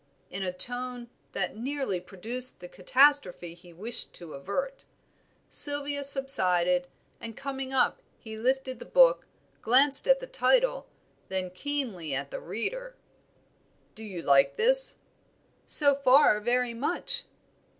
in 0.31 0.41
a 0.41 0.51
tone 0.51 1.11
that 1.33 1.55
nearly 1.55 1.99
produced 1.99 2.59
the 2.59 2.67
catastrophe 2.67 3.53
he 3.53 3.71
wished 3.71 4.15
to 4.15 4.33
avert. 4.33 4.83
Sylvia 5.47 6.03
subsided, 6.03 6.87
and 7.19 7.37
coming 7.37 7.71
up 7.71 8.01
he 8.17 8.35
lifted 8.35 8.79
the 8.79 8.85
book, 8.85 9.27
glanced 9.61 10.07
at 10.07 10.19
the 10.19 10.25
title, 10.25 10.87
then 11.29 11.51
keenly 11.51 12.15
at 12.15 12.31
the 12.31 12.41
reader. 12.41 12.95
"Do 13.93 14.03
you 14.03 14.23
like 14.23 14.55
this?" 14.55 14.97
"So 15.67 15.93
far 15.93 16.39
very 16.39 16.73
much." 16.73 17.25